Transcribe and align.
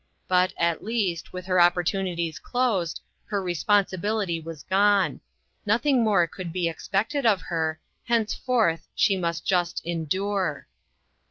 But, 0.27 0.51
at 0.57 0.83
least, 0.83 1.31
with 1.31 1.45
her 1.45 1.61
opportunities 1.61 2.39
closed, 2.39 3.01
her 3.25 3.39
responsibility 3.39 4.39
was 4.39 4.63
gone; 4.63 5.21
nothing 5.63 6.03
more 6.03 6.23
78 6.23 6.23
INTERRUPTED. 6.23 6.37
could 6.37 6.53
be 6.53 6.67
expected 6.67 7.25
of 7.27 7.41
her; 7.43 7.79
henceforth 8.05 8.87
she 8.95 9.15
must 9.15 9.45
just 9.45 9.79
endure. 9.85 10.65